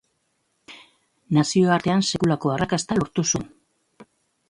Nazioartean 1.39 2.03
sekulako 2.09 2.57
arrakasta 2.57 3.01
lortu 3.01 3.31
zuen. 3.33 3.49